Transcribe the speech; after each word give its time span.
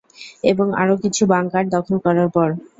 এবং 0.43 0.67
আরও 0.81 0.95
কিছু 1.03 1.23
বাঙ্কার 1.33 1.63
দখল 1.75 1.95
করার 2.05 2.29
পর। 2.35 2.49